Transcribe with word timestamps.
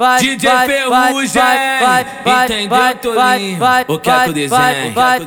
vai, 0.00 0.20
DJ 0.20 0.48
vai, 0.48 0.66
Ferrugem, 0.68 1.42
vai, 1.42 1.58
vai, 1.80 2.06
vai, 2.24 2.44
entendeu, 2.44 2.68
vai, 2.68 2.78
vai, 2.78 3.38
desenho, 3.38 3.58
vai, 3.58 3.84
o 3.88 3.98
que 3.98 4.08
é 4.08 4.12
vai, 4.12 4.24
que 4.24 4.30
o 4.30 4.32
desenho, 4.32 4.50
vai, 4.50 4.72
é 4.72 4.90
vai, 4.92 5.18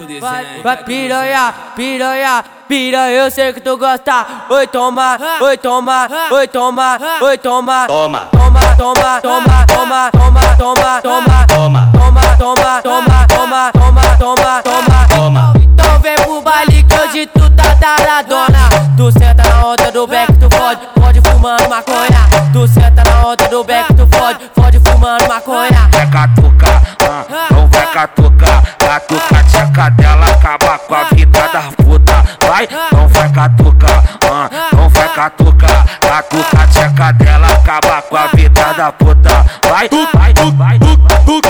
desenho, 0.00 0.20
vai, 0.20 0.62
vai, 0.62 0.76
piranha, 0.84 1.54
piranha, 1.74 2.44
piranha, 2.68 3.10
eu 3.12 3.30
sei 3.30 3.50
que 3.54 3.62
tu 3.62 3.78
gosta. 3.78 4.26
Oi, 4.50 4.66
toma, 4.66 5.18
oi, 5.40 5.56
toma, 5.56 6.06
oi, 6.30 6.48
toma, 6.48 6.98
oi, 7.22 7.38
toma, 7.38 7.86
Toma, 7.86 8.28
toma, 8.30 8.60
toma, 8.76 9.20
toma, 9.22 9.66
toma, 9.66 10.10
toma, 10.12 10.52
toma, 10.58 11.00
toma, 11.00 11.48
toma, 11.48 11.88
toma, 11.96 12.34
toma, 12.36 12.82
toma, 12.82 13.26
toma, 13.26 13.72
toma, 13.72 14.12
toma, 14.18 14.62
toma. 14.62 15.08
toma. 15.08 15.52
Então 15.56 15.98
vem 16.00 16.16
pro 16.16 16.42
baile 16.42 16.82
que 16.82 16.94
hoje 16.94 17.26
tu 17.28 17.50
tá 17.56 17.74
taradona 17.76 18.68
Tu 18.98 19.12
senta 19.12 19.48
na 19.48 19.66
onda 19.66 19.90
do 19.92 20.06
beck, 20.06 20.32
tu 20.34 20.50
fode, 20.54 20.80
fode 21.00 21.20
fumando 21.22 21.68
maconha. 21.70 22.28
Tu 22.52 22.66
senta 22.66 23.07
onda 23.24 23.48
do 23.48 23.64
beck, 23.64 23.94
tu 23.94 24.06
fode, 24.06 24.50
fode 24.54 24.80
fumando 24.80 25.28
maconha 25.28 25.88
Vai 25.92 26.06
catucar, 26.06 26.82
ah, 27.02 27.24
não 27.50 27.66
vai 27.66 27.86
catucar. 27.86 28.62
Catuca 28.78 29.44
tcheca 29.44 29.90
dela, 29.90 30.26
acaba 30.26 30.78
com 30.78 30.94
a 30.94 31.04
vida 31.04 31.48
da 31.52 31.62
puta. 31.82 32.24
Vai, 32.46 32.68
não 32.92 33.08
vai 33.08 33.28
catucar, 33.30 34.04
ah, 34.30 34.50
não 34.74 34.88
vai 34.88 35.08
catucar. 35.08 35.86
Catuca 36.00 36.66
tcheca 36.68 37.12
dela, 37.12 37.48
acaba 37.48 38.02
com 38.02 38.16
a 38.16 38.26
vida 38.28 38.72
da 38.74 38.92
puta. 38.92 39.44
Vai, 39.68 39.88
vai, 39.88 40.32
vai, 40.52 40.78
Tu, 40.78 41.40
tu 41.42 41.47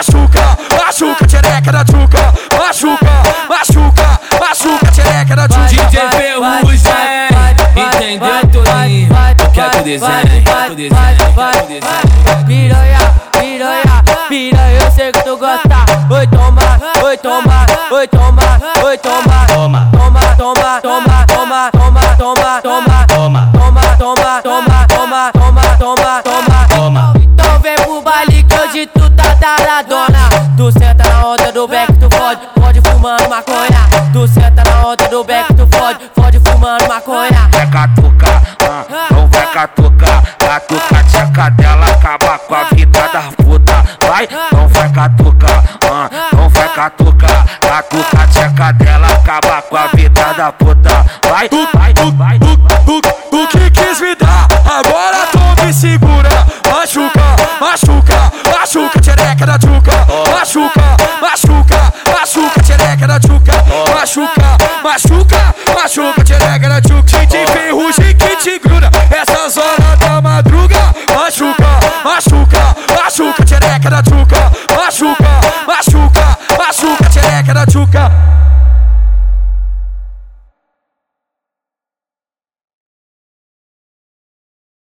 machuca, 0.00 0.56
machuca, 0.78 1.26
tchereca 1.26 1.72
da 1.72 1.84
tchuca. 1.84 2.32
Machuca, 2.56 3.06
machuca, 3.48 4.20
machuca, 4.40 4.90
tchereca 4.92 5.36
da 5.36 5.46
tchuca. 5.46 5.66
DJ 5.66 6.00
Ferrugem, 6.10 6.92
entendeu, 7.76 8.64
Tolinho? 8.64 9.10
O 9.12 9.50
que 9.52 9.60
é 9.60 9.68
que 9.68 9.78
o 9.78 9.82
desenho, 9.82 10.22
o 10.22 10.42
que 10.42 10.50
é 10.50 10.64
que 10.64 10.72
o 10.72 10.76
desenho, 10.76 11.12
o 11.12 11.34
que 11.34 11.40
é 11.40 11.52
que 11.52 11.58
o 11.58 11.66
desenho? 11.66 12.46
Piranha, 12.46 13.14
piranha, 13.32 14.04
piranha, 14.28 14.84
eu 14.84 14.90
sei 14.90 15.12
que 15.12 15.22
tu 15.22 15.36
gosta 15.36 15.68
Oi, 16.10 16.26
toma, 16.28 16.62
oi, 17.04 17.16
toma, 17.18 17.66
oi, 17.90 18.08
toma, 18.08 18.60
oi, 18.84 18.98
toma 18.98 19.46
toma, 19.46 19.90
Toma, 19.92 20.20
toma, 20.36 20.80
toma, 20.80 21.26
toma, 21.26 21.70
toma, 21.72 22.12
toma, 22.16 22.62
toma 22.62 22.62
toma, 22.62 23.46
Toma, 23.52 23.96
toma, 23.98 24.42
toma, 24.42 24.86
toma, 24.88 25.32
toma, 25.32 25.76
toma, 25.78 26.22
toma 26.22 26.66
toma. 26.80 27.12
Então 27.16 27.58
vem 27.60 27.74
pro 27.76 28.00
baile 28.02 28.42
que 28.42 28.54
hoje 28.54 28.86
tu 28.86 29.09
taradona 29.40 30.28
Tu 30.56 30.70
senta 30.72 31.08
na 31.08 31.26
onda 31.26 31.50
do 31.50 31.66
beck, 31.66 31.92
tu 31.94 32.08
fode, 32.16 32.40
fode 32.58 32.80
fumando 32.82 33.28
maconha 33.28 33.88
Tu 34.12 34.28
senta 34.28 34.62
na 34.64 34.86
onda 34.86 35.08
do 35.08 35.24
beck, 35.24 35.54
tu 35.54 35.66
fode, 35.66 36.10
fode 36.14 36.38
fumando 36.40 36.86
maconha 36.86 37.50
vai 37.60 37.66
catucar, 37.66 38.42
ah, 38.62 38.84
não 39.10 39.26
vai 39.26 39.46
catucar. 39.52 40.22
Catuca 40.38 41.04
tcheca 41.04 41.50
dela, 41.50 41.86
acaba 41.86 42.38
com 42.38 42.54
a 42.54 42.64
vida 42.72 43.00
da 43.12 43.22
puta. 43.42 43.84
Vai, 44.06 44.28
não 44.52 44.68
vai 44.68 44.88
catucar, 44.90 45.64
ah, 45.90 46.10
não 46.34 46.48
vai 46.48 46.68
catucar. 46.68 47.46
Catuca 47.60 48.26
tcheca 48.28 48.72
dela, 48.72 49.06
acaba 49.08 49.62
com 49.62 49.76
a 49.76 49.86
vida 49.88 50.32
da 50.36 50.52
puta. 50.52 51.04
Vai, 51.28 51.48
vai, 51.48 51.92
vai, 52.14 52.38
Tu, 52.38 52.49
Machuca, 64.10 64.58
machuca, 64.82 65.54